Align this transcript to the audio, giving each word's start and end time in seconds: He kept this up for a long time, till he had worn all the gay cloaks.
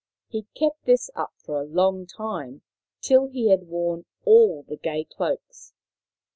He 0.29 0.47
kept 0.55 0.85
this 0.85 1.11
up 1.13 1.31
for 1.37 1.61
a 1.61 1.67
long 1.67 2.07
time, 2.07 2.63
till 3.01 3.27
he 3.27 3.49
had 3.49 3.67
worn 3.67 4.05
all 4.25 4.63
the 4.63 4.77
gay 4.77 5.03
cloaks. 5.03 5.75